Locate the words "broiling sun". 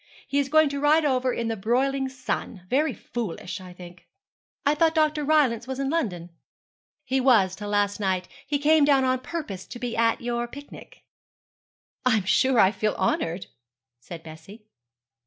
1.55-2.65